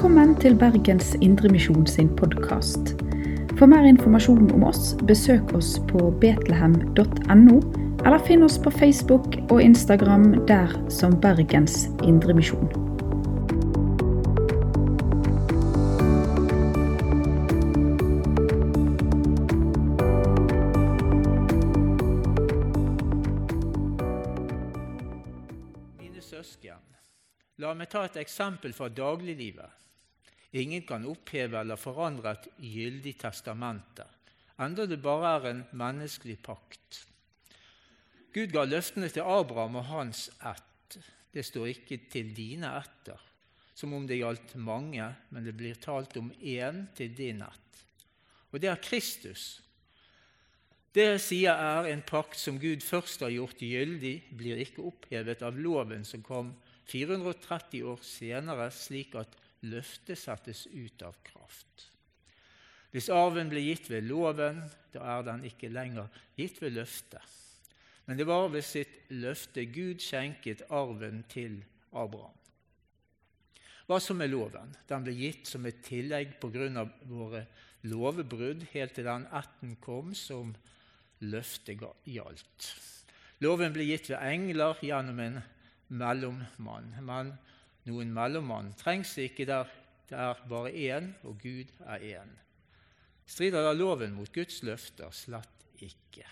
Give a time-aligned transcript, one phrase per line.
[0.00, 2.94] Velkommen til Bergens Indremisjon sin podkast.
[3.58, 7.56] For mer informasjon om oss, besøk oss på betlehem.no,
[8.00, 12.72] eller finn oss på Facebook og Instagram der som Bergens Indremisjon.
[27.60, 29.68] La meg ta et eksempel fra dagliglivet.
[30.52, 34.06] Ingen kan oppheve eller forandre et gyldig testamente,
[34.60, 37.04] enda det bare er en menneskelig pakt.
[38.34, 40.98] Gud ga løftene til Abraham og hans ett.
[41.30, 43.22] Det står ikke 'til dine etter',
[43.74, 47.84] som om det gjaldt mange, men det blir talt om én til din ett.
[48.52, 49.62] Og det er Kristus.
[50.94, 55.42] Det jeg sier er en pakt som Gud først har gjort gyldig, blir ikke opphevet
[55.42, 56.54] av loven som kom
[56.90, 61.88] 430 år senere, slik at løftet settes ut av kraft.
[62.90, 66.08] Hvis arven ble gitt ved loven, da er den ikke lenger
[66.38, 67.36] gitt ved løftet.
[68.06, 71.60] Men det var ved sitt løfte Gud skjenket arven til
[71.92, 72.34] Abraham.
[73.86, 74.72] Hva som er loven?
[74.86, 76.86] Den ble gitt som et tillegg pga.
[77.06, 77.46] våre
[77.82, 80.54] lovbrudd helt til den ætten kom som
[81.20, 82.68] løftet gjaldt.
[83.40, 85.40] Loven ble gitt ved engler gjennom en
[85.88, 86.92] mellommann.
[87.02, 87.32] Men
[87.90, 89.68] noen mellommann trengs ikke der
[90.10, 92.30] det er bare én, og Gud er én.
[93.30, 95.12] Strider da loven mot Guds løfter?
[95.14, 96.26] Slett ikke.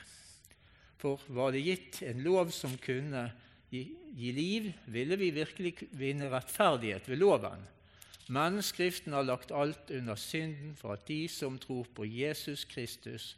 [0.98, 3.29] For var det gitt en lov som kunne
[3.70, 3.84] gi,
[4.19, 7.62] gi liv, ville vi virkelig vinne rettferdighet ved loven.
[8.34, 13.36] Men Skriften har lagt alt under synden for at de som tror på Jesus Kristus,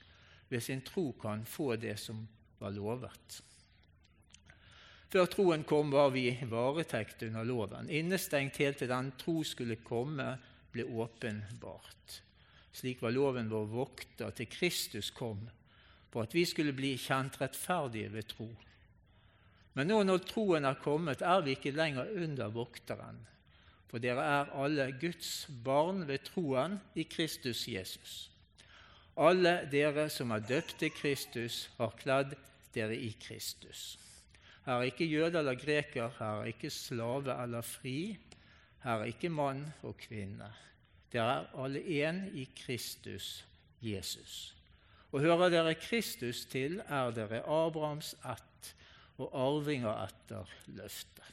[0.48, 2.24] ved sin tro kan få det som
[2.58, 3.42] var lovet.
[5.10, 9.80] Før troen kom, var vi i varetekt under loven, innestengt helt til den tro skulle
[9.82, 10.36] komme,
[10.70, 12.20] ble åpenbart.
[12.70, 15.40] Slik var loven vår vokter til Kristus kom,
[16.12, 18.46] for at vi skulle bli kjent rettferdige ved tro.
[19.74, 23.18] Men nå når troen er kommet, er vi ikke lenger under vokteren,
[23.90, 28.28] for dere er alle Guds barn ved troen i Kristus Jesus.
[29.18, 32.38] Alle dere som er døpt til Kristus, har kledd
[32.74, 33.98] dere i Kristus.
[34.66, 38.18] Her er ikke jøde eller greker, her er ikke slave eller fri,
[38.84, 40.50] her er ikke mann og kvinne.
[41.12, 43.44] Dere er alle én i Kristus
[43.82, 44.54] Jesus.
[45.12, 48.74] Og hører dere Kristus til, er dere Abrahams ett
[49.20, 51.26] og arvinger etter løftet.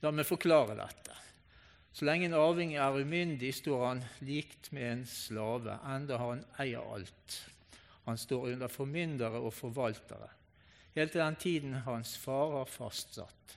[0.00, 1.14] La meg forklare dette.
[1.92, 6.86] Så lenge en arving er umyndig, står han likt med en slave, enda han eier
[6.94, 7.36] alt.
[8.06, 10.30] Han står under formyndere og forvaltere
[10.94, 13.56] helt til den tiden hans far har fastsatt.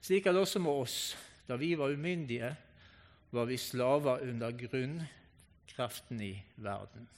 [0.00, 1.16] Slik er det også med oss.
[1.48, 2.50] Da vi var umyndige,
[3.30, 7.08] var vi slaver under grunnkraften i verden.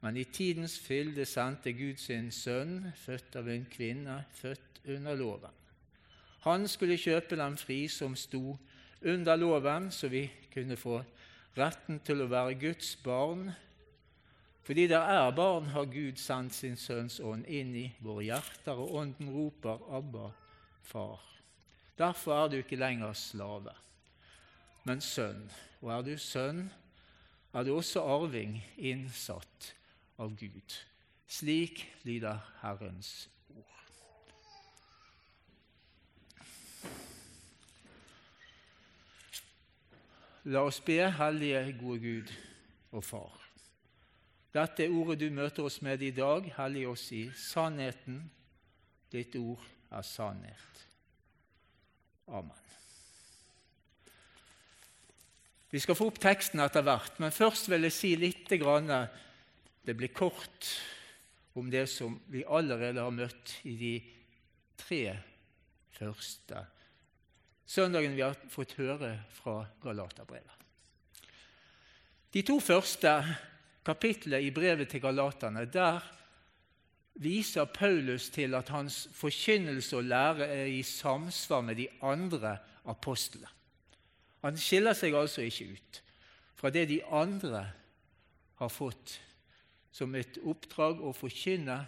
[0.00, 5.54] Men i tidens fylde sendte Gud sin sønn, født av en kvinne, født under loven.
[6.46, 8.56] Han skulle kjøpe dem fri som sto
[9.02, 11.00] under loven, så vi kunne få
[11.58, 13.50] retten til å være Guds barn
[14.68, 18.90] fordi der er barn, har Gud sendt sin Sønns ånd inn i våre hjerter, og
[19.00, 20.26] ånden roper 'Abba,
[20.84, 21.24] Far'.
[21.98, 23.72] Derfor er du ikke lenger slave,
[24.84, 25.50] men sønn.
[25.80, 26.70] Og er du sønn,
[27.54, 29.72] er du også arving innsatt
[30.18, 30.76] av Gud.
[31.26, 33.64] Slik lyder Herrens ord.
[40.44, 42.32] La oss be, Hellige, gode Gud
[42.92, 43.37] og Far.
[44.54, 46.46] Dette er ordet du møter oss med i dag.
[46.56, 48.22] Hellig oss i sannheten.
[49.12, 50.84] Ditt ord er sannhet.
[52.28, 52.64] Amen.
[55.68, 59.08] Vi skal få opp teksten etter hvert, men først vil jeg si litt grann,
[59.84, 60.66] Det blir kort
[61.54, 63.94] om det som vi allerede har møtt i de
[64.76, 65.16] tre
[65.96, 66.66] første
[67.68, 70.54] søndagene vi har fått høre fra Galaterbrevet.
[72.32, 73.12] De to første
[73.88, 76.02] kapittelet i brevet til galaterne, der
[77.18, 83.48] viser Paulus til at hans forkynnelse og lære er i samsvar med de andre apostlene.
[84.44, 86.02] Han skiller seg altså ikke ut
[86.58, 87.64] fra det de andre
[88.58, 89.16] har fått
[89.94, 91.80] som et oppdrag å forkynne,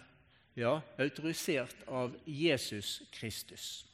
[0.59, 3.85] ja, autorisert av Jesus Kristus.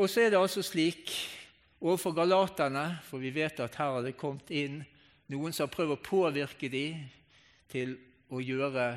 [0.00, 1.12] Og så er det altså slik
[1.84, 4.80] overfor galaterne, for vi vet at her har det kommet inn
[5.32, 7.04] noen som har prøvd å påvirke dem
[7.72, 7.96] til
[8.28, 8.88] å gjøre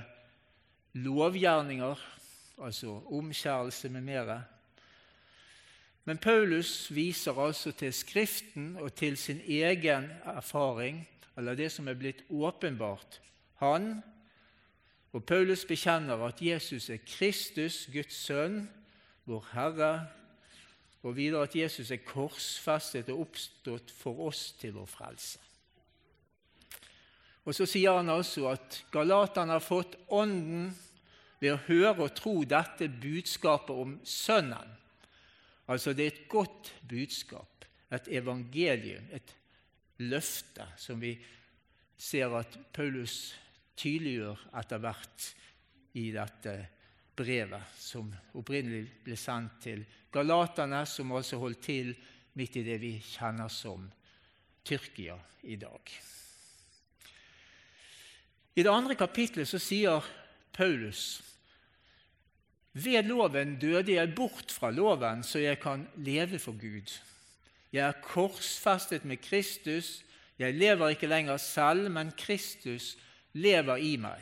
[0.98, 2.04] lovgjerninger,
[2.58, 4.42] altså omskjærelse med mere.
[6.08, 11.04] Men Paulus viser altså til Skriften og til sin egen erfaring,
[11.38, 13.20] eller det som er blitt åpenbart.
[13.60, 13.98] Han
[15.12, 18.68] og Paulus bekjenner at Jesus er Kristus, Guds sønn,
[19.26, 19.92] vår Herre,
[21.04, 25.47] og videre at Jesus er korsfestet og oppstått for oss til vår frelse.
[27.48, 30.68] Og Så sier han altså at galaterne har fått Ånden
[31.40, 34.74] ved å høre og tro dette budskapet om Sønnen.
[35.68, 39.32] Altså det er et godt budskap, et evangelium, et
[40.04, 41.14] løfte, som vi
[41.98, 43.36] ser at Paulus
[43.80, 45.30] tydeliggjør etter hvert
[46.00, 46.56] i dette
[47.18, 51.96] brevet, som opprinnelig ble sendt til galaterne, som altså holdt til
[52.38, 53.88] midt i det vi kjenner som
[54.68, 55.16] Tyrkia
[55.48, 55.98] i dag.
[58.58, 60.06] I det andre kapitlet så sier
[60.58, 61.22] Paulus
[62.78, 66.92] ved loven døde jeg bort fra loven, så jeg kan leve for Gud.
[67.74, 70.04] Jeg er korsfestet med Kristus.
[70.40, 72.98] Jeg lever ikke lenger selv, men Kristus
[73.34, 74.22] lever i meg.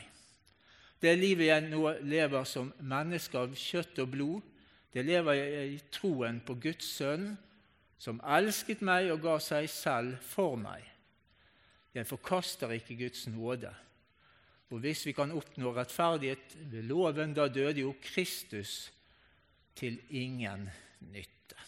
[1.02, 4.52] Det livet jeg nå lever som menneske av kjøtt og blod,
[4.92, 7.34] det lever jeg i troen på Guds sønn,
[8.00, 10.80] som elsket meg og ga seg selv for meg.
[11.92, 13.72] Jeg forkaster ikke Guds nåde.
[14.70, 18.92] Og hvis vi kan oppnå rettferdighet ved loven, da døde jo Kristus
[19.76, 20.66] til ingen
[21.12, 21.58] nytte.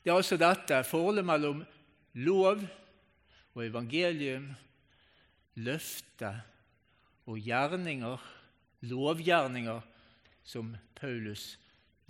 [0.00, 1.64] Det er altså dette forholdet mellom
[2.14, 2.62] lov
[3.54, 4.52] og evangelium,
[5.60, 6.30] løfte
[7.26, 8.22] og gjerninger,
[8.80, 9.80] lovgjerninger,
[10.44, 11.58] som Paulus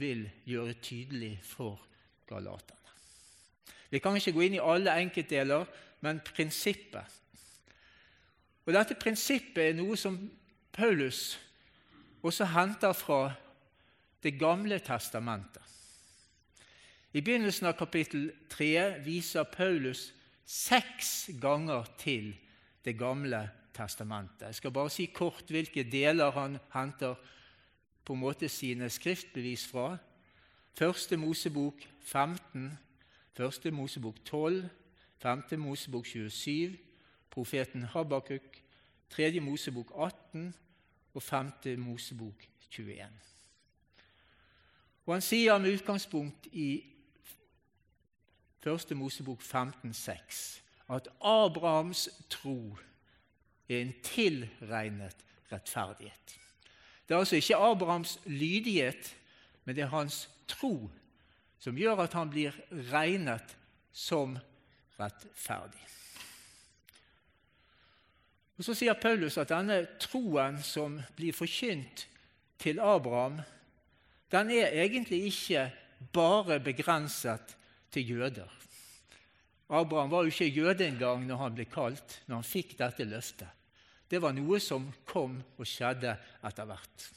[0.01, 1.81] vil gjøre tydelig for
[2.29, 2.77] galaterne.
[3.91, 5.67] Vi kan ikke gå inn i alle enkeltdeler,
[6.01, 7.20] men prinsippet
[8.71, 10.15] og Dette prinsippet er noe som
[10.71, 11.35] Paulus
[12.23, 13.33] også henter fra
[14.23, 15.63] Det gamle testamentet.
[17.13, 20.13] I begynnelsen av kapittel 3 viser Paulus
[20.45, 22.35] seks ganger til
[22.85, 23.41] Det gamle
[23.75, 24.47] testamentet.
[24.47, 27.17] Jeg skal bare si kort hvilke deler han henter
[28.05, 29.97] på en måte sine skriftbevis fra.
[30.79, 32.79] Første Mosebok 15,
[33.35, 34.69] Første Mosebok 12,
[35.19, 36.79] Femte Mosebok 27,
[37.31, 38.63] profeten Habakuk,
[39.11, 39.41] 3.
[39.41, 40.55] Mosebok 18
[41.15, 41.53] og 5.
[41.79, 43.07] Mosebok 21.
[45.07, 46.85] Og Han sier med utgangspunkt i
[48.67, 48.97] 1.
[48.97, 50.61] Mosebok 15,6
[50.91, 52.77] at Abrahams tro
[53.69, 55.17] er en tilregnet
[55.53, 56.39] rettferdighet.
[57.09, 59.17] Det er altså ikke Abrahams lydighet,
[59.65, 60.91] men det er hans tro
[61.59, 62.55] som gjør at han blir
[62.93, 63.57] regnet
[63.93, 64.39] som
[64.99, 66.00] rettferdig.
[68.61, 72.03] Og Så sier Paulus at denne troen som blir forkynt
[72.61, 73.39] til Abraham,
[74.29, 75.63] den er egentlig ikke
[76.13, 77.57] bare begrenset
[77.89, 78.53] til jøder.
[79.71, 83.49] Abraham var jo ikke jøde engang når han ble kalt, når han fikk dette løftet.
[84.11, 86.13] Det var noe som kom og skjedde
[86.45, 87.11] etter hvert.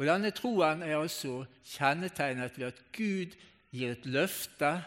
[0.00, 1.42] Og Denne troen er altså
[1.76, 3.36] kjennetegnet ved at Gud
[3.68, 4.78] gir et løfte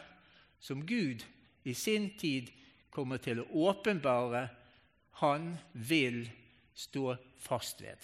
[0.58, 1.22] som Gud
[1.70, 2.50] i sin tid
[2.90, 4.48] kommer til å åpenbare
[5.20, 6.24] han vil
[6.76, 8.00] stå fast ved.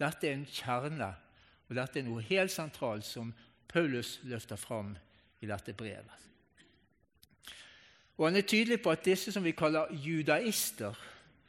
[0.00, 1.10] Dette er en kjerne,
[1.68, 3.30] og dette er noe helt sentralt som
[3.70, 4.94] Paulus løfter fram
[5.42, 6.22] i dette brevet.
[8.16, 10.94] Og Han er tydelig på at disse som vi kaller judaister,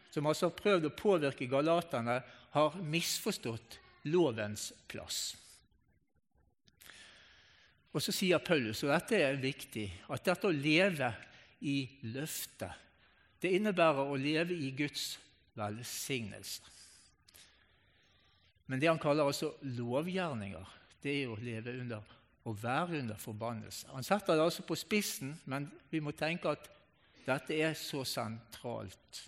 [0.09, 2.21] som altså har prøvd å påvirke galaterne,
[2.55, 5.35] har misforstått lovens plass.
[7.93, 11.11] Og Så sier Paulus, og dette er viktig, at dette å leve
[11.61, 11.77] i
[12.13, 12.84] løftet
[13.45, 15.15] det innebærer å leve i Guds
[15.55, 16.73] velsignelse.
[18.65, 20.71] Men det han kaller altså lovgjerninger,
[21.03, 23.89] det er å leve under å være under forbannelse.
[23.93, 26.67] Han setter det altså på spissen, men vi må tenke at
[27.25, 29.23] dette er så sentralt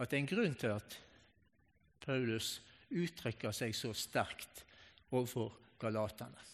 [0.00, 0.96] at det er en grunn til at
[2.04, 2.58] Paulus
[2.90, 4.64] uttrykker seg så sterkt
[5.12, 6.48] overfor galaterne.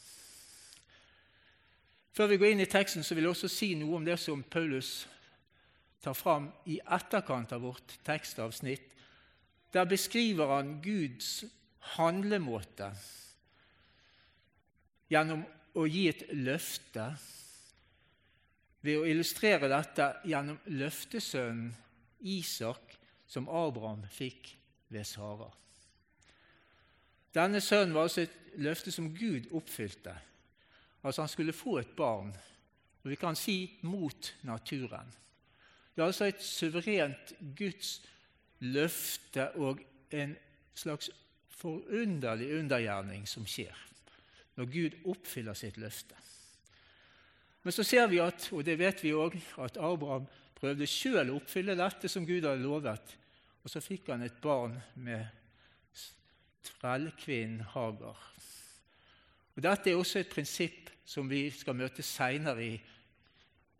[2.16, 4.42] Før vi går inn i teksten, så vil jeg også si noe om det som
[4.42, 5.04] Paulus
[6.00, 8.92] tar fram i etterkant av vårt tekstavsnitt.
[9.72, 11.44] Der beskriver han Guds
[11.96, 12.92] handlemåte
[15.10, 15.44] gjennom
[15.76, 17.10] å gi et løfte
[18.86, 21.74] ved å illustrere dette gjennom løftesønnen
[22.26, 22.94] Isak,
[23.26, 24.52] som Abraham fikk
[24.88, 25.50] ved Sara.
[27.34, 30.14] Denne sønnen var altså et løfte som Gud oppfylte.
[31.02, 32.32] Altså Han skulle få et barn,
[33.02, 35.12] og vi kan si mot naturen.
[35.96, 38.02] Det er altså et suverent Guds
[38.60, 39.80] løfte og
[40.12, 40.34] en
[40.76, 41.10] slags
[41.48, 43.82] forunderlig undergjerning som skjer.
[44.56, 46.16] når Gud oppfyller sitt løfte.
[47.62, 50.24] Men så ser vi at, og det vet vi òg, at Abraham
[50.56, 53.12] prøvde sjøl å oppfylle dette som Gud hadde lovet,
[53.60, 55.26] og så fikk han et barn med
[56.64, 58.16] trellkvinnen Hagar.
[59.56, 62.76] Og Dette er også et prinsipp som vi skal møte seinere i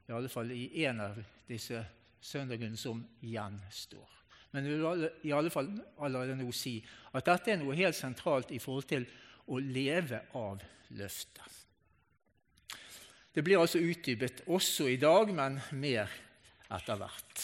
[0.06, 1.16] i alle fall i en av
[1.48, 1.80] disse
[2.26, 4.12] søndagene som gjenstår.
[4.54, 5.68] Men jeg vil i alle fall
[6.00, 6.78] allerede nå si
[7.12, 9.06] at dette er noe helt sentralt i forhold til
[9.52, 10.62] å leve av
[10.96, 11.62] løftet.
[13.36, 16.08] Det blir altså utdypet også i dag, men mer
[16.72, 17.42] etter hvert.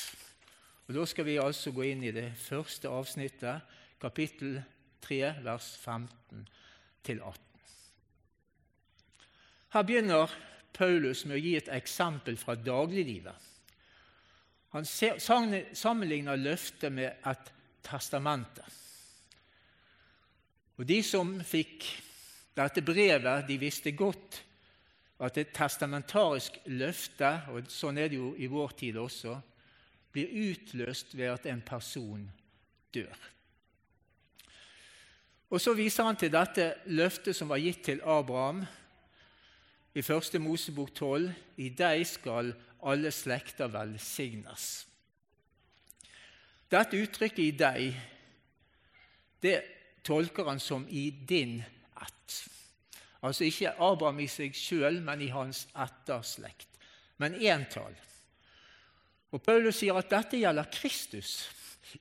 [0.88, 3.60] Og Da skal vi altså gå inn i det første avsnittet,
[4.00, 4.56] kapittel
[5.04, 6.48] 3, vers 15
[7.04, 7.34] 18.
[9.72, 10.32] Her begynner
[10.72, 13.51] Paulus med å gi et eksempel fra dagliglivet.
[14.72, 17.52] Han sammenligner løftet med et
[17.84, 18.64] testamente.
[20.80, 21.84] Og De som fikk
[22.56, 24.40] dette brevet, de visste godt
[25.22, 29.36] at et testamentarisk løfte, og sånn er det jo i vår tid også,
[30.12, 32.24] blir utløst ved at en person
[32.94, 33.28] dør.
[35.52, 38.64] Og Så viser han til dette løftet som var gitt til Abraham
[39.94, 40.40] i 1.
[40.40, 44.86] Mosebok 12.: I deg skal alle slekter velsignes.
[46.72, 48.00] Dette uttrykket 'i deg'
[49.42, 49.62] det
[50.04, 51.62] tolker han som 'i din
[51.96, 52.48] ett'.
[53.22, 56.68] Altså ikke Abraham i seg sjøl, men i hans etterslekt.
[57.18, 57.94] Men entall.
[59.30, 61.50] Og Paulus sier at dette gjelder Kristus.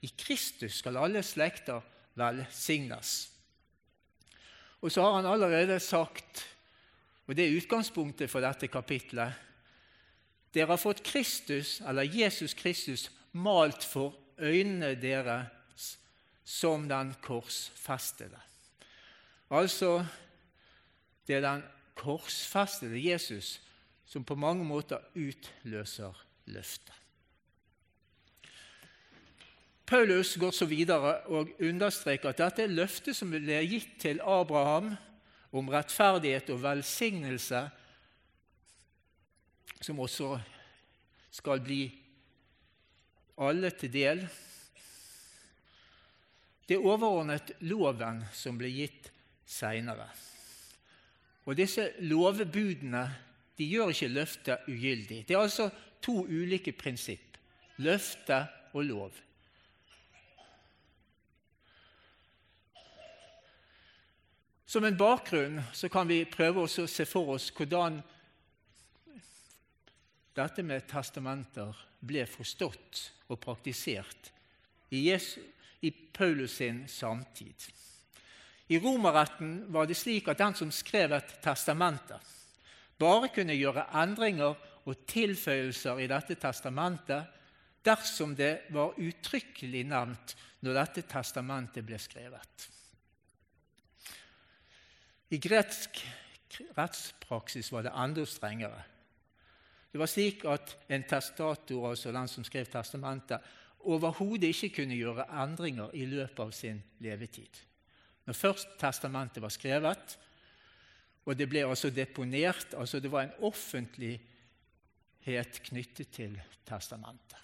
[0.02, 1.82] I Kristus skal alle slekter
[2.16, 3.30] velsignes.
[4.82, 6.48] Og så har han allerede sagt
[7.28, 9.32] og Det er utgangspunktet for dette kapitlet.
[10.53, 15.98] Dere har fått Kristus, eller Jesus Kristus, malt for øynene deres
[16.43, 18.39] som den korsfestede.
[19.51, 20.05] Altså
[21.27, 21.63] det er den
[21.96, 23.60] korsfestede Jesus
[24.05, 26.93] som på mange måter utløser løftet.
[29.86, 34.93] Paulus går så videre og understreker at dette er løftet som ble gitt til Abraham
[35.51, 37.65] om rettferdighet og velsignelse,
[39.82, 40.36] som også
[41.32, 41.82] skal bli
[43.42, 44.22] alle til del.
[46.68, 49.10] Det er overordnet loven som ble gitt
[49.48, 50.08] seinere.
[51.50, 53.04] Og disse lovbudene
[53.58, 55.26] de gjør ikke løftet ugyldig.
[55.28, 55.68] Det er altså
[56.02, 57.32] to ulike prinsipp
[57.82, 59.12] løfte og lov.
[64.66, 68.00] Som en bakgrunn så kan vi prøve å se for oss hvordan
[70.38, 74.32] dette med testamenter ble forstått og praktisert
[74.92, 75.42] i, Jesu,
[75.82, 77.68] i Paulus sin samtid.
[78.72, 82.20] I romerretten var det slik at den som skrev et testamente,
[83.02, 84.56] bare kunne gjøre endringer
[84.88, 87.40] og tilføyelser i dette testamentet
[87.84, 92.68] dersom det var uttrykkelig nevnt når dette testamentet ble skrevet.
[95.32, 96.02] I gresk
[96.78, 98.84] rettspraksis var det enda strengere.
[99.91, 103.39] Det var slik at en testator, altså den som skrev testamentet,
[103.79, 107.60] overhodet ikke kunne gjøre endringer i løpet av sin levetid.
[108.25, 110.17] Når først testamentet var skrevet,
[111.25, 114.21] og det ble altså deponert altså Det var en offentlighet
[115.67, 117.38] knyttet til testamentet.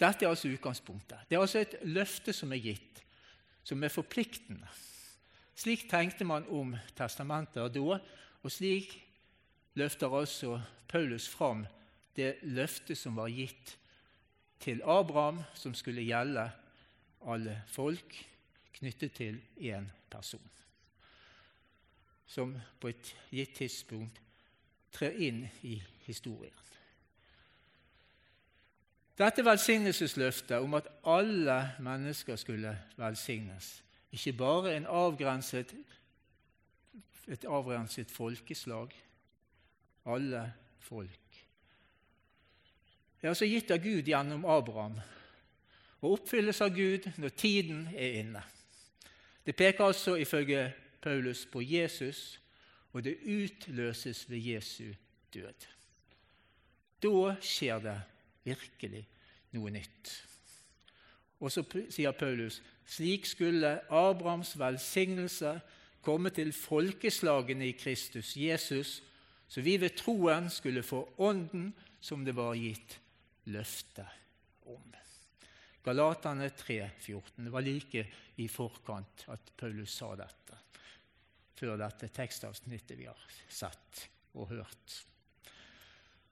[0.00, 1.18] Dette er altså utgangspunktet.
[1.28, 3.02] Det er altså et løfte som er gitt,
[3.62, 4.66] som er forpliktende.
[5.54, 7.98] Slik tenkte man om testamenter da,
[8.40, 9.09] og slik
[9.74, 11.66] løfter altså Paulus fram
[12.16, 13.76] det løftet som var gitt
[14.60, 16.50] til Abraham, som skulle gjelde
[17.26, 18.16] alle folk,
[18.72, 20.50] knyttet til én person,
[22.26, 24.20] som på et gitt tidspunkt
[24.92, 26.56] trer inn i historien.
[29.20, 35.74] Dette velsignelsesløftet om at alle mennesker skulle velsignes, ikke bare en avgrenset,
[37.28, 38.94] et avgrenset folkeslag.
[40.06, 41.44] Alle folk.
[43.20, 44.96] Det er altså gitt av Gud gjennom Abraham
[46.00, 48.40] og oppfylles av Gud når tiden er inne.
[49.44, 50.70] Det peker altså ifølge
[51.02, 52.40] Paulus på Jesus,
[52.92, 54.92] og det utløses ved Jesu
[55.34, 55.66] død.
[57.02, 57.96] Da skjer det
[58.44, 59.04] virkelig
[59.52, 60.12] noe nytt.
[61.40, 65.54] Og så sier Paulus slik skulle Abrahams velsignelse
[66.04, 69.00] komme til folkeslagene i Kristus Jesus,
[69.50, 72.94] så vi ved troen skulle få Ånden som det var gitt
[73.50, 74.06] løfte
[74.70, 74.90] om.
[75.82, 77.44] Galatane 3, 14.
[77.44, 80.58] Det var like i forkant at Paulus sa dette.
[81.60, 84.94] før dette tekstavsnittet vi har sett og hørt.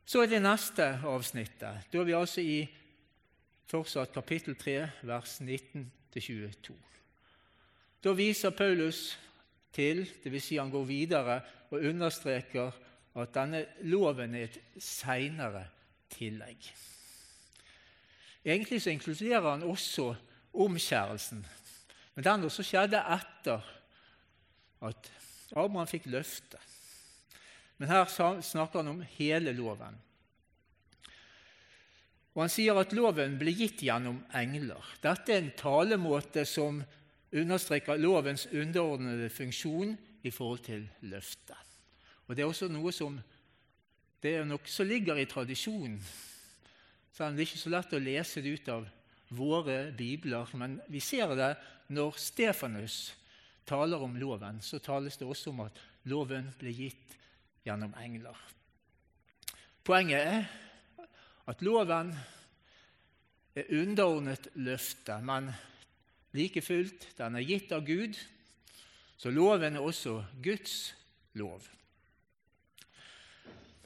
[0.09, 1.91] Så er det neste avsnittet.
[1.93, 2.63] Da er vi altså i
[3.69, 6.73] fortsatt kapittel 3, vers 19-22.
[8.01, 9.19] Da viser Paulus
[9.73, 10.45] til, dvs.
[10.47, 12.73] Si han går videre og understreker
[13.23, 15.65] at denne loven er et seinere
[16.13, 16.71] tillegg.
[18.45, 20.13] Egentlig så inkluderer han også
[20.55, 21.45] omskjærelsen,
[22.15, 23.65] men den også skjedde etter
[24.89, 25.11] at
[25.53, 26.61] Abraham fikk løftet.
[27.79, 28.09] Men her
[28.43, 29.97] snakker han om hele loven.
[32.35, 34.83] Og Han sier at loven ble gitt gjennom engler.
[35.03, 36.83] Dette er en talemåte som
[37.35, 41.68] understreker lovens underordnede funksjon i forhold til løftet.
[42.28, 43.18] Og Det er også noe som
[44.23, 45.99] det er nok som ligger i tradisjonen.
[47.18, 48.88] Det er ikke så lett å lese det ut av
[49.30, 50.50] våre bibler.
[50.58, 51.52] Men vi ser det
[51.94, 52.99] når Stefanus
[53.68, 54.58] taler om loven.
[54.62, 55.78] Så tales det også om at
[56.11, 57.14] loven ble gitt
[57.66, 58.37] gjennom engler.
[59.87, 60.50] Poenget er
[61.49, 62.12] at loven
[63.56, 65.49] er underordnet løftet, men
[66.37, 68.18] like fullt den er gitt av Gud,
[69.18, 70.92] så loven er også Guds
[71.38, 71.64] lov.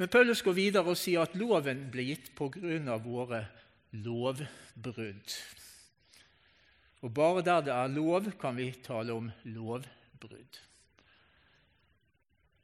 [0.03, 3.45] Men Paulus går videre og sier at loven ble gitt på grunn av våre
[4.03, 5.35] lovbrudd.
[7.07, 10.59] Og bare der det er lov, kan vi tale om lovbrudd.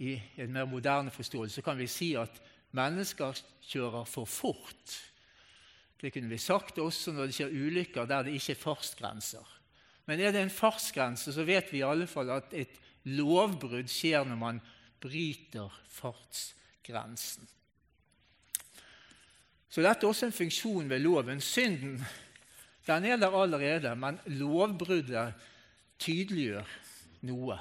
[0.03, 2.43] I en mer moderne forståelse kan vi si at
[2.75, 3.39] mennesker
[3.71, 4.99] kjører for fort.
[6.03, 9.57] Det kunne vi sagt også når det skjer ulykker der det ikke er fartsgrenser.
[10.11, 14.27] Men er det en fartsgrense, så vet vi i alle fall at et lovbrudd skjer
[14.27, 14.65] når man
[14.99, 16.57] bryter fartsgrensen.
[19.69, 21.41] Så dette er også en funksjon ved loven.
[21.41, 22.01] Synden
[22.89, 25.35] den er der allerede, men lovbruddet
[26.01, 26.71] tydeliggjør
[27.29, 27.59] noe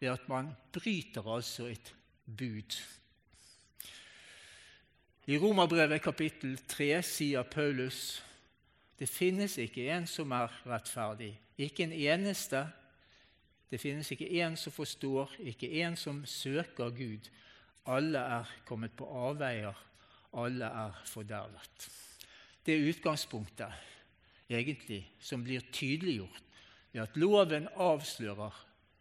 [0.00, 1.92] ved at man bryter altså et
[2.26, 2.80] bud.
[5.30, 8.22] I Romerbrevet kapittel 3 sier Paulus
[8.98, 11.30] det finnes ikke en som er rettferdig.
[11.56, 12.66] Ikke en eneste.
[13.70, 17.30] Det finnes ikke en som forstår, ikke en som søker Gud.
[17.88, 19.76] Alle er kommet på avveier,
[20.36, 21.88] alle er fordervet.
[22.66, 23.88] Det er utgangspunktet
[24.50, 26.42] egentlig som blir tydeliggjort
[26.92, 28.56] ved at loven avslører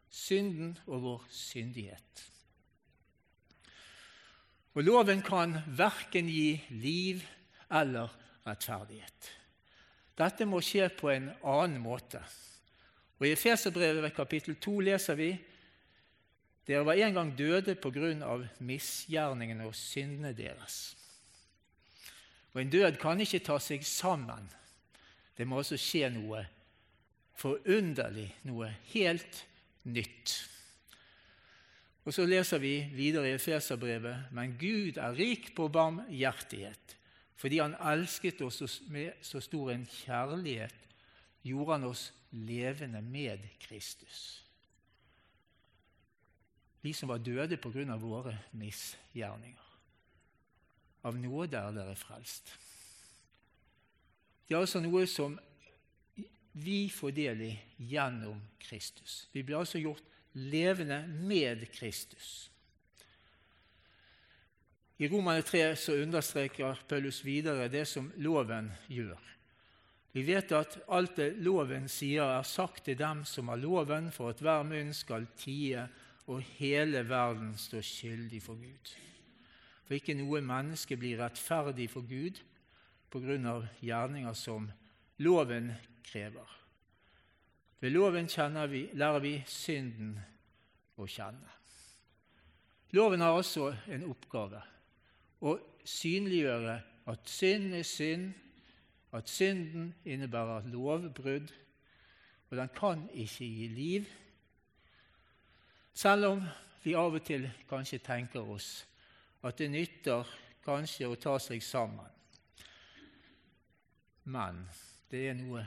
[0.10, 2.24] synden og vår syndighet.
[4.78, 7.24] Og loven kan verken gi liv
[7.74, 8.14] eller
[8.46, 9.32] rettferdighet.
[10.20, 12.22] Dette må skje på en annen måte.
[13.20, 15.30] Og I Efeserbrevet kapittel 2 leser vi
[16.70, 20.94] dere var en gang døde på grunn av misgjerningene og syndene deres.
[22.54, 24.46] Og En død kan ikke ta seg sammen.
[25.38, 26.44] Det må også skje noe
[27.40, 29.46] forunderlig, noe helt
[29.90, 30.36] nytt.
[32.06, 36.98] Og Så leser vi videre i Efeserbrevet.: Men Gud er rik på barmhjertighet.
[37.36, 40.76] Fordi Han elsket oss med så stor en kjærlighet,
[41.44, 44.49] gjorde Han oss levende med Kristus.
[46.82, 49.68] Vi som var døde på grunn av våre misgjerninger.
[51.08, 52.52] Av nåde er dere frelst.
[54.48, 55.36] Det er altså noe som
[56.60, 57.52] vi får del i
[57.92, 59.28] gjennom Kristus.
[59.32, 62.50] Vi blir altså gjort levende med Kristus.
[65.00, 69.20] I Romane 3 så understreker Paulus videre det som loven gjør.
[70.12, 74.34] Vi vet at alt det loven sier, er sagt til dem som har loven, for
[74.34, 75.86] at hver munn skal tie
[76.30, 78.92] og hele verden står skyldig for Gud.
[79.86, 82.38] For ikke noe menneske blir rettferdig for Gud
[83.10, 84.68] på grunn av gjerninger som
[85.26, 85.72] loven
[86.06, 86.46] krever.
[87.82, 88.30] Ved loven
[88.70, 90.20] vi, lærer vi synden
[90.98, 91.50] å kjenne.
[92.92, 94.62] Loven har også en oppgave
[95.42, 98.34] å synliggjøre at synd er synd,
[99.12, 101.50] at synden innebærer lovbrudd,
[102.50, 104.10] og den kan ikke gi liv,
[106.00, 106.44] selv om
[106.84, 108.70] vi av og til kanskje tenker oss
[109.44, 110.28] at det nytter
[110.64, 112.08] kanskje å ta seg sammen.
[114.32, 114.62] Men
[115.12, 115.66] det er noe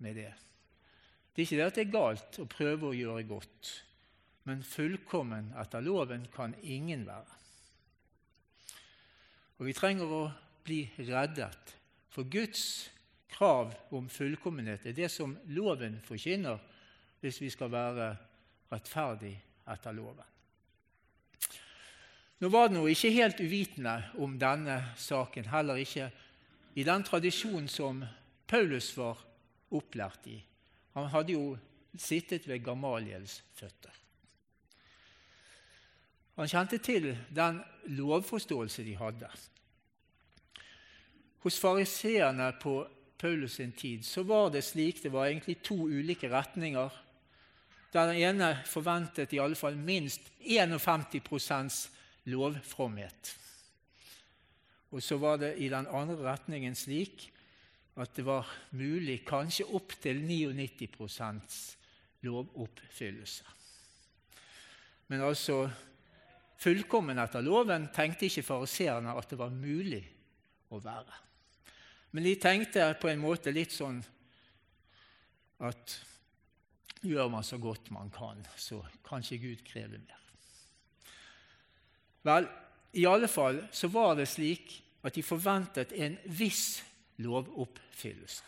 [0.00, 0.30] med det.
[1.34, 3.70] Det er ikke det at det er galt å prøve å gjøre godt,
[4.48, 7.40] men fullkommen etter loven kan ingen være.
[9.58, 10.24] Og vi trenger å
[10.64, 11.74] bli reddet
[12.14, 12.88] for Guds
[13.34, 16.60] krav om fullkommenhet er det som loven forkynner
[17.20, 18.14] hvis vi skal være
[18.70, 19.34] rettferdig
[19.72, 20.30] etter loven.
[22.42, 26.10] Nå var det nå ikke helt uvitende om denne saken, heller ikke
[26.74, 28.02] i den tradisjonen som
[28.50, 29.20] Paulus var
[29.74, 30.38] opplært i.
[30.98, 31.54] Han hadde jo
[31.96, 33.94] sittet ved Gamaliels føtter.
[36.34, 37.60] Han kjente til den
[37.94, 39.30] lovforståelse de hadde.
[41.44, 42.80] Hos fariseerne på
[43.18, 46.90] Paulus sin tid så var det slik det var egentlig to ulike retninger.
[47.94, 51.76] Der den ene forventet i alle fall minst 51%
[52.24, 53.36] lovfromhet.
[54.90, 57.28] Og så var det i den andre retningen slik
[57.94, 61.58] at det var mulig kanskje opptil 99%
[62.26, 63.44] lovoppfyllelse.
[65.06, 65.68] Men altså
[66.58, 70.02] fullkommen etter loven tenkte ikke fariseerne at det var mulig
[70.74, 71.20] å være.
[72.14, 74.00] Men de tenkte på en måte litt sånn
[75.62, 75.94] at
[77.04, 80.20] gjør man så godt man kan, så kan ikke Gud kreve mer.
[82.24, 82.48] Vel,
[82.96, 86.82] i alle fall så var det slik at de forventet en viss
[87.20, 88.44] lovoppfyllelse.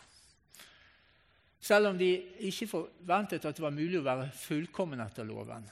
[1.67, 2.09] Selv om de
[2.47, 5.65] ikke forventet at det var mulig å være fullkommen etter loven.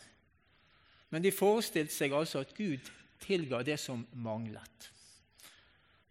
[1.13, 2.83] Men de forestilte seg altså at Gud
[3.23, 4.89] tilga det som manglet.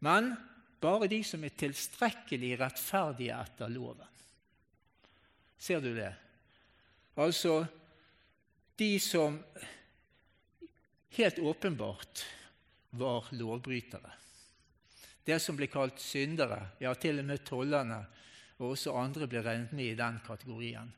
[0.04, 0.32] Men
[0.80, 4.08] bare de som er tilstrekkelig rettferdige etter loven.
[5.60, 6.12] Ser du det?
[7.16, 7.66] Altså
[8.78, 9.38] de som
[11.14, 12.24] helt åpenbart
[12.90, 14.10] var lovbrytere.
[15.24, 18.02] Det som ble kalt syndere, ja, til og med tollerne
[18.58, 20.90] og også andre ble regnet med i den kategorien.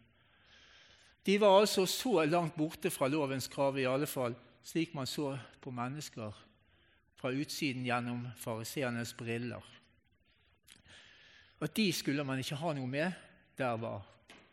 [1.27, 4.35] De var altså så langt borte fra lovens krav, i alle fall
[4.67, 6.35] slik man så på mennesker
[7.17, 9.63] fra utsiden gjennom fariseernes briller.
[11.61, 13.13] At de skulle man ikke ha noe med,
[13.57, 14.05] der var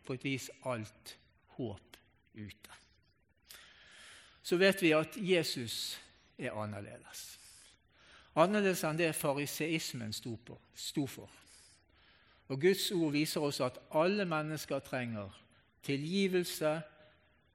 [0.05, 1.17] på et vis alt
[1.63, 1.97] håp
[2.33, 2.79] ute.
[4.43, 5.95] Så vet vi at Jesus
[6.37, 7.39] er annerledes.
[8.35, 11.29] Annerledes enn det fariseismen sto for.
[12.51, 15.31] Og Guds ord viser oss at alle mennesker trenger
[15.85, 16.73] tilgivelse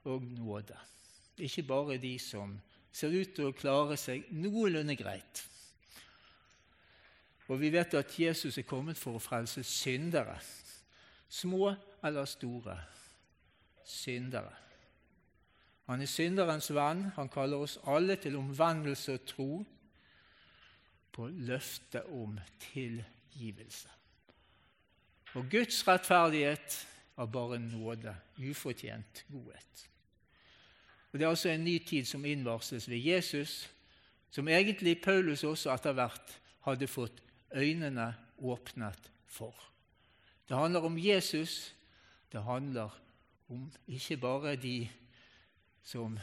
[0.08, 0.78] og nåde.
[1.38, 2.56] Ikke bare de som
[2.92, 5.44] ser ut til å klare seg noenlunde greit.
[7.48, 10.36] Og vi vet at Jesus er kommet for å frelse syndere,
[11.28, 12.76] små eller store
[13.88, 14.52] syndere.
[15.88, 17.06] Han er synderens venn.
[17.16, 19.52] Han kaller oss alle til omvendelse og tro
[21.12, 22.36] på løftet om
[22.68, 23.88] tilgivelse.
[25.36, 26.76] Og Guds rettferdighet
[27.18, 29.88] av bare nåde, ufortjent godhet.
[31.12, 33.70] Og Det er altså en ny tid som innvarsles ved Jesus,
[34.30, 36.36] som egentlig Paulus også etter hvert
[36.68, 37.22] hadde fått
[37.56, 39.54] øynene åpnet for.
[40.48, 41.74] Det handler om Jesus.
[42.32, 42.92] Det handler
[43.48, 44.88] om ikke bare de
[45.84, 46.18] som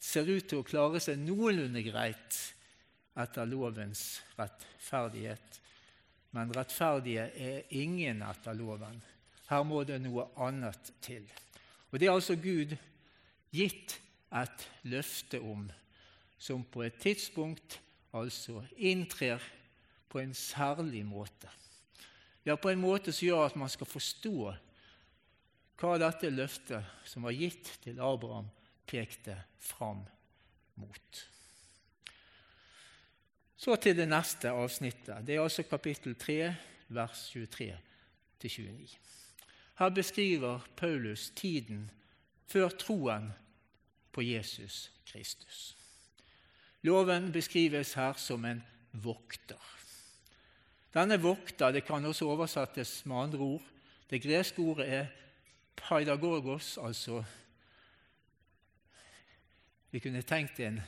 [0.00, 2.40] ser ut til å klare seg noenlunde greit
[3.16, 5.60] etter lovens rettferdighet,
[6.34, 8.98] men rettferdige er ingen etter loven.
[9.48, 11.24] Her må det noe annet til.
[11.92, 12.74] Og Det er altså Gud
[13.54, 13.98] gitt
[14.34, 15.68] et løfte om,
[16.38, 17.78] som på et tidspunkt
[18.14, 19.42] altså inntrer
[20.10, 21.48] på en særlig måte.
[22.44, 24.52] Ja, på en måte som gjør at man skal forstå
[25.80, 28.48] hva dette løftet som var gitt til Abraham,
[28.86, 30.04] pekte fram
[30.80, 31.22] mot.
[33.56, 35.24] Så til det neste avsnittet.
[35.24, 36.38] Det er altså kapittel 3,
[36.94, 38.98] vers 23-29.
[39.78, 41.88] Her beskriver Paulus tiden
[42.46, 43.32] før troen
[44.12, 45.76] på Jesus Kristus.
[46.82, 48.60] Loven beskrives her som en
[48.92, 49.60] vokter.
[50.94, 53.62] Denne vokter det kan også oversettes med andre ord.
[54.10, 55.06] Det greske ordet er
[55.76, 57.24] paidagogos, altså
[59.90, 60.80] Vi kunne tenkt en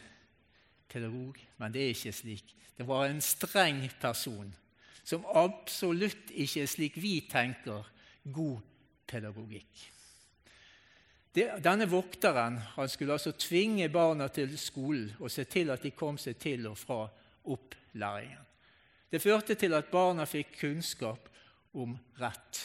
[0.89, 2.55] pedagog, men det er ikke slik.
[2.79, 4.49] Det var en streng person
[5.07, 7.87] som absolutt ikke er slik vi tenker
[8.35, 8.65] god
[9.07, 9.85] pedagogikk.
[11.37, 16.39] Denne vokteren skulle altså tvinge barna til skolen og se til at de kom seg
[16.41, 17.05] til og fra
[17.45, 18.43] opplæringen.
[19.13, 21.29] Det førte til at barna fikk kunnskap
[21.77, 22.65] om rett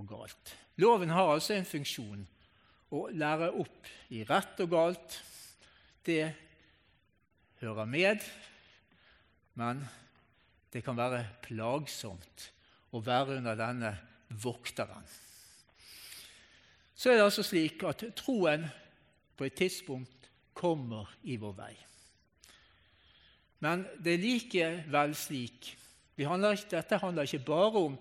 [0.00, 0.56] og galt.
[0.80, 2.22] Loven har altså en funksjon
[2.92, 5.18] å lære opp i rett og galt.
[6.04, 6.24] Det
[7.60, 8.24] hører med,
[9.60, 9.82] men
[10.72, 12.48] det kan være plagsomt
[12.92, 13.92] å være under denne
[14.42, 15.04] vokteren.
[16.96, 18.64] Så er det altså slik at troen
[19.36, 21.72] på et tidspunkt kommer i vår vei.
[23.62, 25.76] Men det er likevel slik
[26.22, 27.94] handler, Dette handler ikke bare om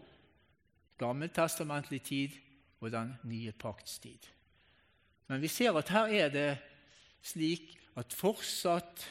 [1.01, 2.35] gammeltestamentlig tid
[2.81, 4.27] og den nye pakts tid.
[5.29, 6.49] Men vi ser at her er det
[7.23, 9.05] slik at fortsatt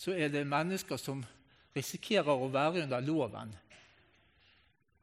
[0.00, 1.20] så er det mennesker som
[1.76, 3.52] risikerer å være under loven.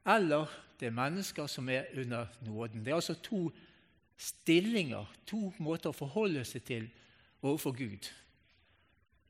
[0.08, 0.50] Eller
[0.80, 2.84] det er mennesker som er under nåden.
[2.84, 3.48] Det er altså to
[4.18, 6.88] stillinger, to måter å forholde seg til
[7.44, 8.10] overfor Gud.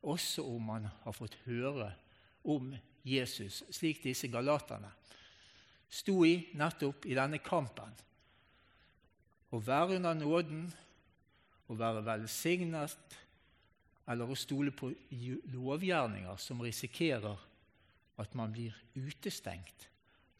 [0.02, 1.92] også om man har fått høre
[2.44, 2.74] om
[3.04, 4.90] Jesus, slik disse galaterne
[5.90, 7.92] sto i nettopp i denne kampen.
[9.50, 10.66] Å være under nåden,
[11.68, 13.16] å være velsignet,
[14.08, 14.90] eller å stole på
[15.52, 17.46] lovgjerninger som risikerer
[18.18, 19.88] at man blir utestengt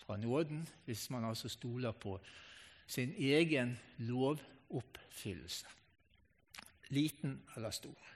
[0.03, 2.17] fra nåden hvis man altså stoler på
[2.89, 3.75] sin egen
[4.09, 5.69] lovoppfyllelse,
[6.97, 8.15] liten eller stor.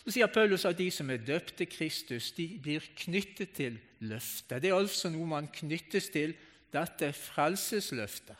[0.00, 4.62] Så sier Paulus at de som er døpt til Kristus, de blir knyttet til løftet.
[4.62, 6.32] Det er altså noe man knyttes til,
[6.72, 8.38] dette frelsesløftet.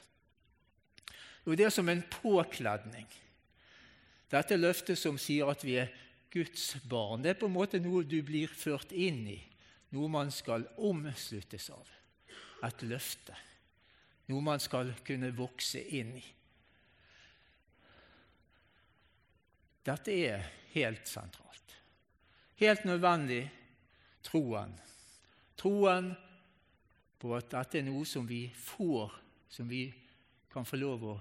[1.46, 3.08] Og det er som en påkledning.
[4.30, 5.90] Dette løftet som sier at vi er
[6.30, 9.38] Guds barn, det er på en måte noe du blir ført inn i,
[9.90, 11.88] noe man skal omsluttes av.
[12.66, 13.34] Et løfte.
[14.30, 16.26] Noe man skal kunne vokse inn i.
[19.82, 20.44] Dette er
[20.76, 21.74] helt sentralt.
[22.60, 23.42] Helt nødvendig
[24.22, 24.76] troen.
[25.58, 26.12] Troen
[27.20, 29.16] på at dette er noe som vi får,
[29.50, 29.88] som vi
[30.52, 31.16] kan få lov å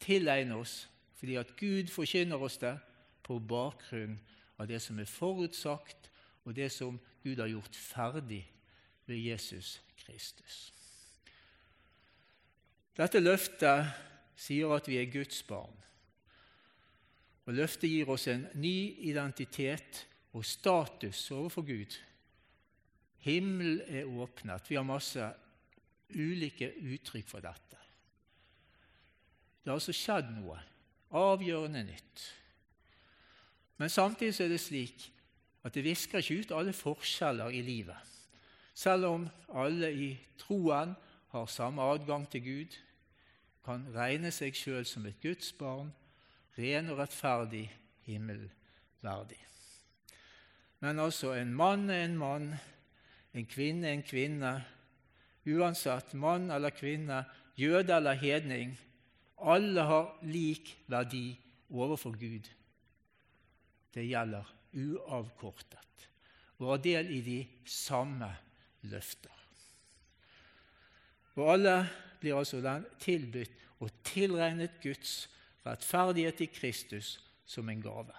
[0.00, 2.76] tilegne oss fordi at Gud forkynner oss det
[3.26, 4.18] på bakgrunn
[4.58, 6.10] av det som er forutsagt,
[6.44, 8.44] og det som Gud har gjort ferdig
[9.06, 10.72] ved Jesus Kristus.
[12.98, 13.90] Dette løftet
[14.38, 15.74] sier at vi er Guds barn.
[17.48, 20.04] Og Løftet gir oss en ny identitet
[20.36, 21.94] og status overfor Gud.
[23.24, 24.68] Himmelen er åpnet.
[24.68, 25.30] Vi har masse
[26.14, 27.77] ulike uttrykk for dette.
[29.68, 30.54] Det har altså skjedd noe
[31.12, 32.22] avgjørende nytt.
[33.76, 35.02] Men samtidig er det slik
[35.60, 38.14] at det visker ikke ut alle forskjeller i livet.
[38.72, 40.08] Selv om alle i
[40.40, 40.96] troen
[41.34, 42.78] har samme adgang til Gud,
[43.60, 45.92] kan regne seg sjøl som et Guds barn,
[46.56, 47.66] ren og rettferdig,
[48.08, 49.44] himmelverdig.
[50.80, 52.54] Men altså, en mann er en mann,
[53.36, 54.56] en kvinne er en kvinne.
[55.44, 57.26] Uansett mann eller kvinne,
[57.60, 58.78] jøde eller hedning,
[59.40, 61.32] alle har lik verdi
[61.70, 62.48] overfor Gud.
[63.94, 64.46] Det gjelder
[64.78, 66.08] uavkortet
[66.58, 68.28] og har del i de samme
[68.90, 69.34] løfter.
[71.38, 71.74] Og alle
[72.18, 72.58] blir altså
[72.98, 75.28] tilbudt og tilregnet Guds
[75.66, 78.14] rettferdighet i Kristus som en gave,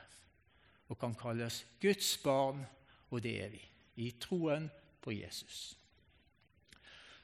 [0.88, 2.64] og kan kalles Guds barn,
[3.12, 3.62] og det er vi,
[4.06, 4.70] i troen
[5.02, 5.76] på Jesus.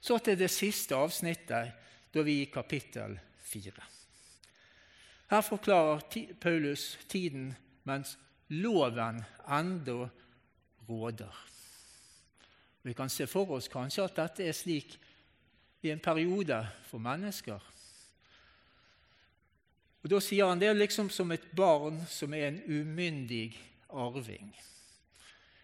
[0.02, 1.72] Så til det siste avsnittet,
[2.14, 3.72] da vi i kapittel 4.
[5.30, 6.02] Her forklarer
[6.42, 7.54] Paulus tiden
[7.86, 8.18] mens
[8.50, 10.10] loven enda
[10.90, 11.46] råder.
[12.84, 14.98] Vi kan se for oss kanskje at dette er slik
[15.82, 17.62] i en periode for mennesker.
[20.06, 23.56] Og Da sier han det er liksom som et barn som er en umyndig
[23.90, 24.52] arving.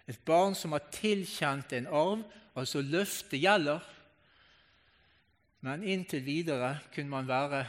[0.10, 2.24] Et barn som har tilkjent en arv,
[2.58, 3.86] altså løftet gjelder.
[5.62, 7.66] Men inntil videre kunne man være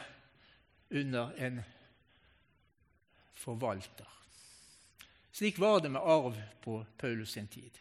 [0.90, 1.60] under en
[3.36, 4.08] forvalter.
[5.32, 7.72] Slik var det med arv på Paulus sin tid.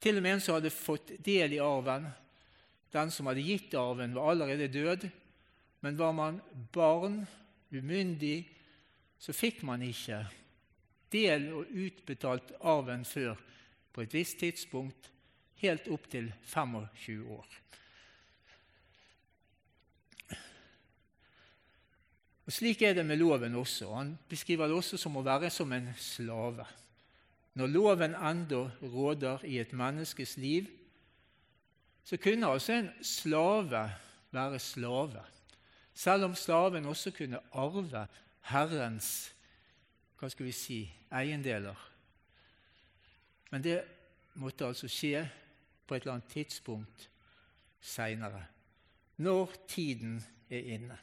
[0.00, 2.08] Til og med en som hadde fått del i arven.
[2.90, 5.08] Den som hadde gitt arven, var allerede død.
[5.80, 6.40] Men var man
[6.72, 7.22] barn
[7.70, 8.48] umyndig,
[9.18, 10.24] så fikk man ikke
[11.12, 13.38] del og utbetalt arven før
[13.92, 15.10] på et visst tidspunkt,
[15.60, 17.46] helt opp til 25 år.
[22.50, 23.92] Og Slik er det med loven også.
[23.94, 26.64] Han beskriver det også som å være som en slave.
[27.54, 30.66] Når loven enda råder i et menneskes liv,
[32.02, 33.84] så kunne altså en slave
[34.34, 35.22] være slave
[35.94, 38.06] selv om slaven også kunne arve
[38.50, 39.10] Herrens
[40.18, 40.78] hva skal vi si,
[41.12, 41.76] eiendeler.
[43.50, 43.78] Men det
[44.40, 45.22] måtte altså skje
[45.86, 47.06] på et eller annet tidspunkt
[47.80, 48.42] seinere,
[49.16, 50.18] når tiden
[50.50, 50.98] er inne.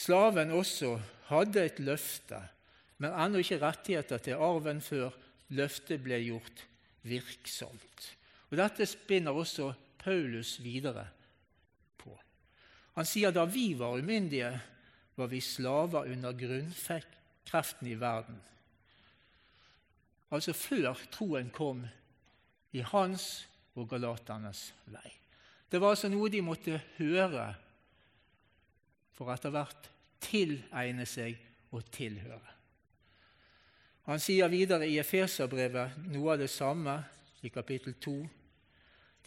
[0.00, 0.94] Slaven også
[1.28, 2.38] hadde et løfte,
[3.02, 5.12] men ennå ikke rettigheter til arven før
[5.56, 6.64] løftet ble gjort
[7.04, 8.06] virksomt.
[8.50, 11.06] Og Dette spinner også Paulus videre
[12.00, 12.16] på.
[12.96, 14.54] han sier da vi var umyndige,
[15.16, 18.40] var vi slaver under grunnkreften i verden.
[20.30, 21.84] Altså før troen kom
[22.72, 25.10] i hans og galaternes vei.
[25.70, 27.50] Det var altså noe de måtte høre
[29.20, 29.90] for etter hvert
[30.24, 31.36] tilegne seg
[31.76, 32.54] og tilhøre.
[34.08, 36.96] Han sier videre i Efeserbrevet noe av det samme
[37.44, 38.14] i kapittel 2.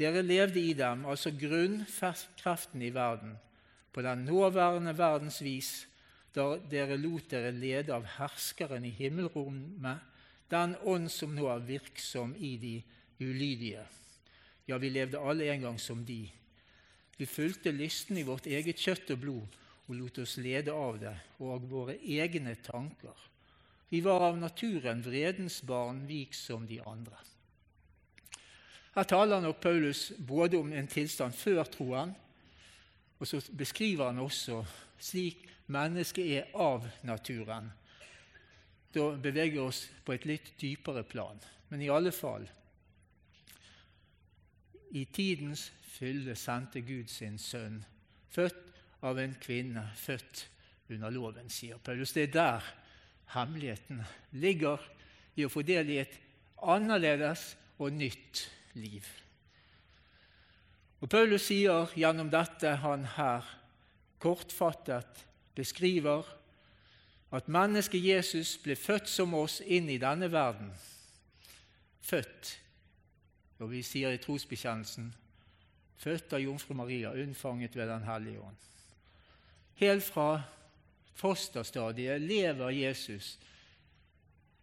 [0.01, 3.37] Dere levde i dem, altså grunnkreften i verden,
[3.93, 5.71] på den nåværende verdens vis,
[6.33, 10.01] da dere lot dere lede av herskeren i himmelrommet,
[10.49, 12.79] den ånd som nå er virksom i de
[13.21, 13.85] ulydige.
[14.65, 16.23] Ja, vi levde alle en gang som de.
[17.19, 21.13] Vi fulgte lysten i vårt eget kjøtt og blod og lot oss lede av det
[21.39, 23.29] og av våre egne tanker.
[23.89, 27.19] Vi var av naturen vredens barn, vik som de andre.
[28.95, 32.13] Her taler nok Paulus både om en tilstand før troen,
[33.19, 34.63] og så beskriver han også
[34.97, 37.69] slik mennesket er av naturen.
[38.93, 41.39] Da beveger vi oss på et litt dypere plan.
[41.69, 42.45] Men i alle fall
[44.93, 47.79] I tidens fylde sendte Gud sin sønn,
[48.29, 48.72] født
[49.03, 50.47] av en kvinne, født
[50.93, 52.13] under loven, sier Paulus.
[52.15, 52.69] Det er der
[53.33, 54.03] hemmeligheten
[54.39, 54.81] ligger
[55.35, 56.15] i å få del i et
[56.63, 58.45] annerledes og nytt
[58.79, 59.05] liv.
[61.03, 63.47] Og Paulus sier gjennom dette han her
[64.23, 65.25] kortfattet
[65.57, 66.23] beskriver
[67.33, 70.69] at mennesket Jesus ble født som oss inn i denne verden.
[72.03, 72.53] Født,
[73.59, 75.09] og vi sier i trosbekjennelsen,
[76.03, 78.69] født av jomfru Maria, unnfanget ved Den hellige ånd.
[79.75, 80.43] Helt fra
[81.13, 83.39] fosterstadiet lever Jesus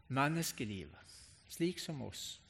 [0.09, 1.19] menneskelivet,
[1.49, 2.41] slik som oss.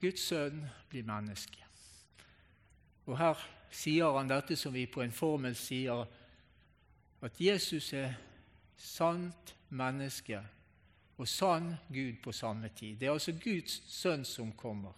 [0.00, 1.64] Guds sønn blir menneske.
[3.06, 3.40] Og Her
[3.70, 6.04] sier han dette som vi på en formel sier,
[7.22, 8.14] at Jesus er
[8.78, 10.38] sant menneske
[11.18, 12.96] og sann Gud på samme tid.
[12.96, 14.94] Det er altså Guds sønn som kommer.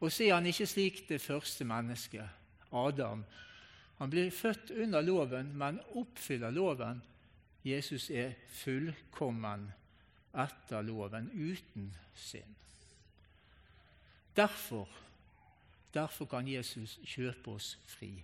[0.00, 2.28] Og så er han ikke slik det første mennesket,
[2.72, 3.24] Adam.
[4.00, 7.02] Han blir født under loven, men oppfyller loven.
[7.64, 9.66] Jesus er fullkommen
[10.32, 12.56] etter loven, uten synd.
[14.36, 14.88] Derfor,
[15.94, 18.14] derfor kan Jesus kjøpe oss fri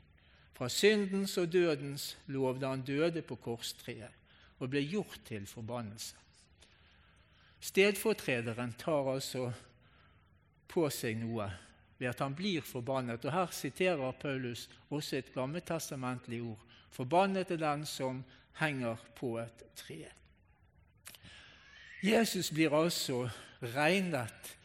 [0.57, 4.15] fra syndens og dødens lov da han døde på korstreet
[4.57, 6.17] og ble gjort til forbannelse.
[7.61, 9.51] Stedfortrederen tar altså
[10.69, 11.51] på seg noe
[11.98, 13.24] ved at han blir forbannet.
[13.24, 16.61] Og Her siterer Paulus også et gammeltestamentlig ord.
[16.90, 18.24] Forbannet er den som
[18.61, 20.04] henger på et tre.
[22.02, 23.28] Jesus blir altså
[23.62, 24.56] regnet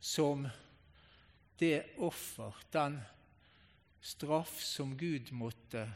[0.00, 0.46] som
[1.60, 3.00] det offer, den
[4.00, 5.86] straff som Gud måtte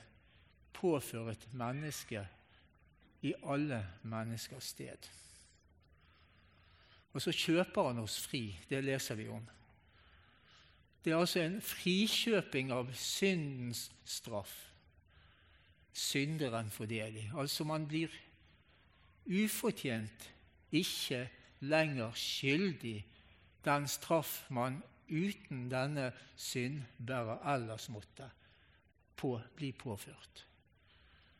[0.72, 2.24] påføre et menneske
[3.22, 5.10] i alle menneskers sted.
[7.12, 8.44] Og så kjøper han oss fri.
[8.68, 9.42] Det leser vi om.
[11.04, 14.52] Det er altså en frikjøping av syndens straff.
[15.92, 17.24] Synderen får del i.
[17.34, 18.12] Altså man blir
[19.26, 20.28] ufortjent
[20.72, 21.24] ikke
[21.60, 22.98] lenger skyldig
[23.64, 28.30] den straff man uten denne syndbærer ellers måtte
[29.16, 30.46] på, bli påført.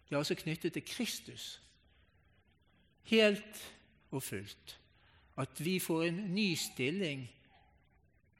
[0.09, 1.61] Det er altså knyttet til Kristus,
[3.03, 3.75] helt
[4.11, 4.79] og fullt.
[5.37, 7.29] At vi får en ny stilling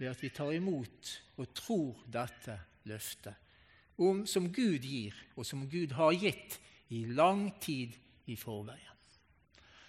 [0.01, 2.57] ved at vi tar imot og tror dette
[2.89, 3.35] løftet,
[4.01, 6.57] om, som Gud gir, og som Gud har gitt
[6.89, 7.93] i lang tid
[8.33, 8.97] i forveien.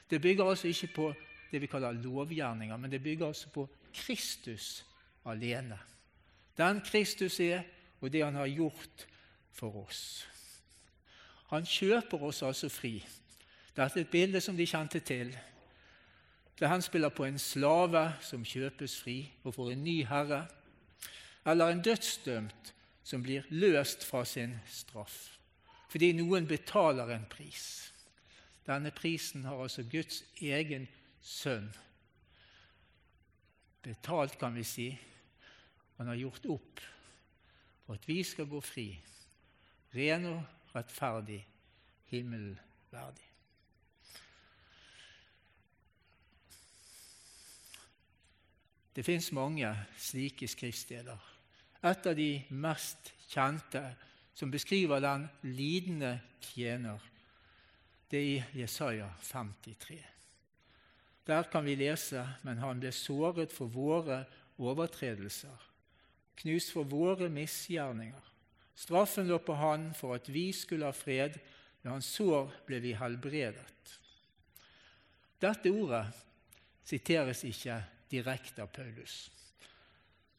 [0.09, 1.13] Det bygger altså ikke på
[1.51, 4.83] det vi kaller lovgjerninger, men det bygger altså på Kristus
[5.25, 5.79] alene.
[6.57, 7.63] Den Kristus er,
[8.01, 9.07] og det han har gjort
[9.51, 10.27] for oss.
[11.51, 12.97] Han kjøper oss altså fri.
[13.75, 15.31] Dette er et bilde som de kjente til.
[16.61, 20.45] Der han spiller på en slave som kjøpes fri og får en ny herre,
[21.45, 25.31] eller en dødsdømt som blir løst fra sin straff
[25.91, 27.91] fordi noen betaler en pris.
[28.63, 30.85] Denne prisen har altså Guds egen
[31.19, 31.67] sønn
[33.83, 34.87] betalt, kan vi si,
[35.97, 36.83] han har gjort opp
[37.85, 38.85] for at vi skal gå fri,
[39.97, 41.41] ren og rettferdig,
[42.13, 43.30] himmelverdig.
[48.95, 51.17] Det fins mange slike skriftsteder.
[51.83, 53.81] Et av de mest kjente
[54.35, 56.99] som beskriver den lidende tjener,
[58.11, 59.97] det er i Jesaja 53.
[61.27, 64.25] Der kan vi lese men han ble såret for våre
[64.59, 65.71] overtredelser
[66.41, 68.29] knust for våre misgjerninger.
[68.75, 71.37] Straffen lå på han for at vi skulle ha fred.
[71.81, 73.95] Ved hans sår ble vi helbredet.
[75.41, 76.05] Dette ordet
[76.85, 77.79] siteres ikke
[78.11, 79.31] direkte av Paulus.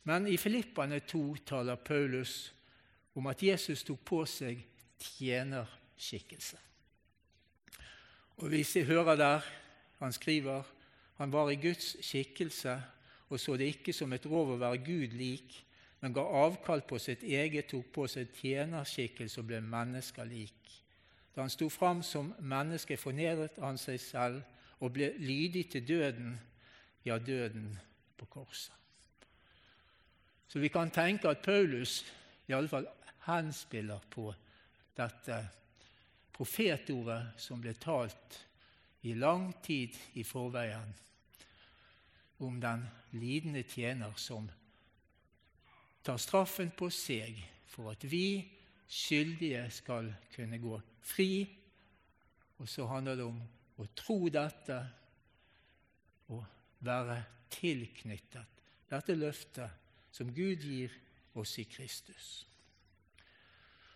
[0.05, 2.53] Men i Filippane 2 taler Paulus
[3.15, 4.63] om at Jesus tok på seg
[4.99, 6.59] tjenerskikkelse.
[8.43, 9.51] Og Vi hører der
[9.99, 10.63] han skriver
[11.17, 12.81] han var i Guds skikkelse
[13.33, 15.55] og så det ikke som et rov å være Gud lik,
[16.03, 20.59] men ga avkall på sitt eget, tok på seg tjenerskikkelse og ble mennesker lik.
[21.35, 24.43] da han sto fram som menneske, fornedret han seg selv
[24.81, 26.35] og ble lydig til døden,
[27.05, 27.79] ja, døden
[28.17, 28.75] på korset.
[30.49, 32.03] Så vi kan tenke at Paulus
[32.49, 32.87] i alle fall
[33.27, 34.27] henspiller på
[34.97, 35.39] dette
[36.33, 38.41] profetordet som ble talt
[39.09, 40.93] i lang tid i forveien
[42.43, 42.85] om den
[43.17, 44.49] lidende tjener som
[46.03, 47.39] tar straffen på seg
[47.71, 48.43] for at vi
[48.93, 51.47] skyldige skal kunne gå fri.
[52.59, 53.39] Og så handler det om
[53.81, 54.79] å tro dette
[56.83, 57.23] være
[57.53, 58.49] tilknyttet
[58.93, 59.71] dette løftet
[60.13, 60.93] som Gud gir
[61.39, 62.47] oss i Kristus.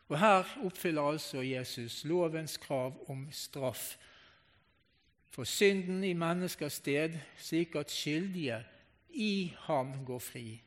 [0.09, 3.97] Og Her oppfyller altså Jesus lovens krav om straff
[5.31, 8.63] for synden i menneskers sted, slik at skyldige
[9.11, 10.63] i ham går fri,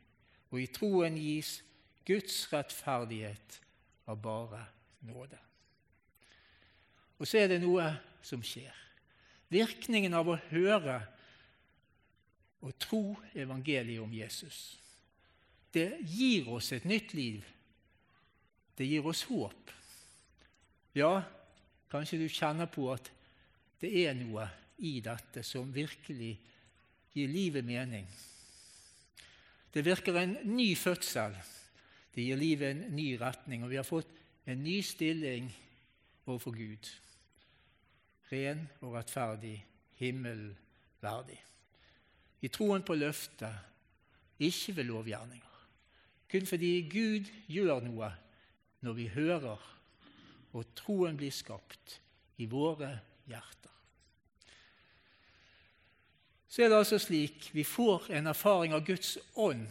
[0.52, 1.64] og i troen gis
[2.06, 3.62] Guds rettferdighet
[4.10, 4.66] av bare
[5.06, 5.38] nåde.
[7.20, 7.88] Og så er det noe
[8.22, 8.76] som skjer.
[9.50, 11.00] Virkningen av å høre
[12.62, 13.04] og tro
[13.34, 14.78] evangeliet om Jesus.
[15.74, 17.46] Det gir oss et nytt liv.
[18.78, 19.72] Det gir oss håp.
[20.98, 21.22] Ja,
[21.92, 23.12] kanskje du kjenner på at
[23.80, 24.48] det er noe
[24.84, 26.34] i dette som virkelig
[27.14, 28.08] gir livet mening.
[29.70, 31.36] Det virker en ny fødsel
[32.20, 34.10] det gir livet en ny retning, og vi har fått
[34.50, 35.46] en ny stilling
[36.26, 36.90] overfor Gud.
[38.32, 39.56] Ren og rettferdig,
[40.02, 41.38] himmelverdig.
[42.42, 43.54] I troen på løftet,
[44.40, 45.56] ikke ved lovgjerninger.
[46.32, 48.12] Kun fordi Gud gjør noe
[48.86, 49.60] når vi hører,
[50.54, 52.00] og troen blir skapt
[52.40, 52.94] i våre
[53.28, 53.74] hjerter.
[56.50, 59.68] Så er det altså slik vi får en erfaring av Guds ånd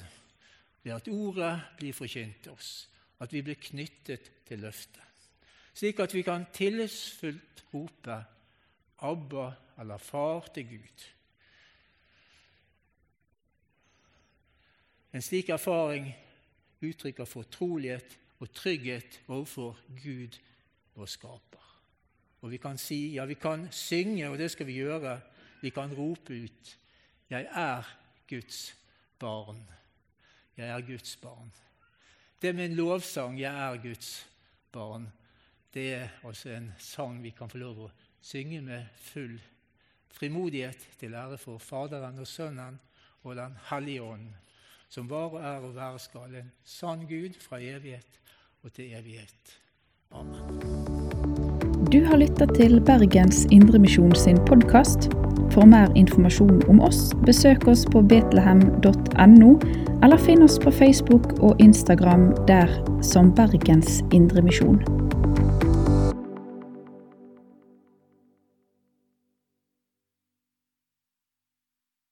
[0.84, 2.86] ved at ordet blir forkynt oss,
[3.18, 5.26] at vi blir knyttet til løftet,
[5.74, 8.18] slik at vi kan tillitsfullt rope
[9.04, 11.06] Abba eller Far til Gud.
[15.12, 16.10] En slik erfaring
[16.84, 20.38] uttrykker fortrolighet og trygghet overfor Gud,
[20.94, 21.64] vår skaper.
[22.40, 25.20] Og vi kan si, ja, vi kan synge, og det skal vi gjøre.
[25.60, 26.78] Vi kan rope ut
[27.30, 27.82] 'Jeg er
[28.28, 28.76] Guds
[29.18, 29.70] barn'.
[30.56, 31.52] 'Jeg er Guds barn'.
[32.42, 34.28] Det med en lovsang 'Jeg er Guds
[34.72, 35.08] barn',
[35.74, 37.90] det er altså en sang vi kan få lov å
[38.22, 39.40] synge med full
[40.10, 42.80] frimodighet til ære for Faderen og Sønnen
[43.22, 44.34] og Den hellige ånd,
[44.88, 48.20] som var og er og være skal en sann Gud fra evighet
[48.64, 49.58] og til evighet.
[50.12, 50.98] Amen.
[51.92, 55.08] Du har lytta til Bergens Indremisjon sin podkast.
[55.52, 59.50] For mer informasjon om oss, besøk oss på betlehem.no,
[60.04, 62.72] eller finn oss på Facebook og Instagram der
[63.02, 65.07] som Bergens Indremisjon.